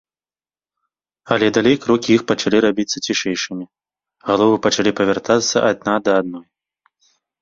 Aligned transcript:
Але 1.33 1.47
далей 1.57 1.77
крокі 1.83 2.09
іх 2.15 2.21
пачалі 2.31 2.57
рабіцца 2.67 2.97
цішэйшымі, 3.07 3.65
галовы 4.31 4.55
пачалі 4.67 4.95
павяртацца 5.01 5.57
адна 5.71 5.93
да 6.09 6.13
другой. 6.31 6.47